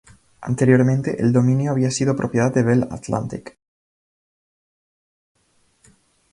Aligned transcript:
Anteriormente, 0.41 1.21
el 1.21 1.31
dominio 1.31 1.69
había 1.69 1.91
sido 1.91 2.15
propiedad 2.15 2.51
de 2.51 2.63
Bell 2.63 2.87
Atlantic. 2.89 3.59